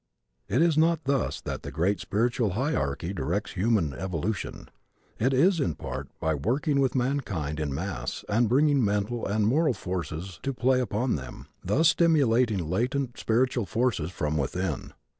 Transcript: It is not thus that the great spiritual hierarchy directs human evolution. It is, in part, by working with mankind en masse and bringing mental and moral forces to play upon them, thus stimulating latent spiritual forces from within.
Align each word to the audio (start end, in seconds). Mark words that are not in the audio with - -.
It 0.49 0.63
is 0.63 0.79
not 0.79 1.03
thus 1.03 1.39
that 1.41 1.61
the 1.61 1.69
great 1.71 1.99
spiritual 1.99 2.53
hierarchy 2.53 3.13
directs 3.13 3.51
human 3.51 3.93
evolution. 3.93 4.67
It 5.19 5.31
is, 5.31 5.59
in 5.59 5.75
part, 5.75 6.09
by 6.19 6.33
working 6.33 6.79
with 6.79 6.95
mankind 6.95 7.59
en 7.59 7.71
masse 7.71 8.25
and 8.27 8.49
bringing 8.49 8.83
mental 8.83 9.27
and 9.27 9.45
moral 9.45 9.75
forces 9.75 10.39
to 10.41 10.53
play 10.55 10.79
upon 10.81 11.17
them, 11.17 11.49
thus 11.63 11.89
stimulating 11.89 12.67
latent 12.67 13.19
spiritual 13.19 13.67
forces 13.67 14.09
from 14.09 14.37
within. 14.37 14.93